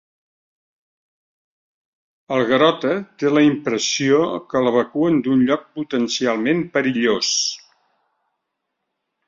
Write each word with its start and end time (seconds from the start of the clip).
El 2.37 2.41
Garota 2.53 2.95
té 3.23 3.33
la 3.33 3.43
impressió 3.49 4.23
que 4.55 4.65
l'evacuen 4.69 5.21
d'un 5.27 5.47
lloc 5.51 5.69
potencialment 5.79 6.67
perillós. 6.79 7.33